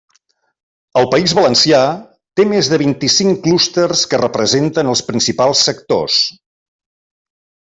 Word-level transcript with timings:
El 1.01 1.07
País 1.09 1.33
Valencià 1.39 1.81
té 2.39 2.45
més 2.53 2.69
de 2.71 2.79
vint-i-cinc 2.83 3.43
clústers 3.43 4.03
que 4.15 4.21
representen 4.23 4.91
els 4.95 5.05
principals 5.11 5.63
sectors. 5.69 6.19